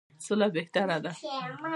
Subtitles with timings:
[0.27, 1.11] سوله بهتره ده.